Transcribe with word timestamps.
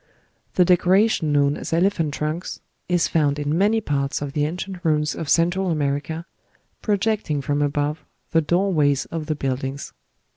The 0.55 0.65
decoration 0.65 1.31
known 1.31 1.55
as 1.55 1.71
"elephant 1.71 2.15
trunks" 2.15 2.59
is 2.89 3.07
found 3.07 3.37
in 3.37 3.55
many 3.55 3.79
parts 3.79 4.19
of 4.19 4.33
the 4.33 4.45
ancient 4.47 4.83
ruins 4.83 5.13
of 5.13 5.29
Central 5.29 5.69
America, 5.69 6.25
projecting 6.81 7.39
from 7.39 7.61
above 7.61 8.03
the 8.31 8.41
door 8.41 8.73
ways 8.73 9.05
of 9.11 9.27
the 9.27 9.35
buildings. 9.35 9.93